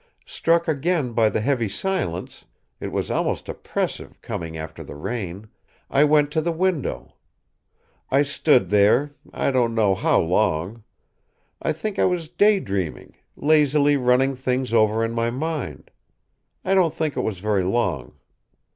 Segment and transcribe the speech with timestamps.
[0.25, 2.45] Struck again by the heavy silence
[2.79, 5.47] it was almost oppressive, coming after the rain
[5.91, 7.13] I went to the window.
[8.09, 10.83] I stood there, I don't know how long.
[11.61, 15.91] I think I was day dreaming, lazily running things over in my mind.
[16.65, 18.15] I don't think it was very long.